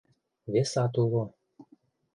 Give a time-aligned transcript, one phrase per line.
[0.51, 1.23] Весат уло...